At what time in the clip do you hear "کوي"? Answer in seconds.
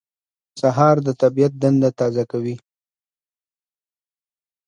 2.31-2.55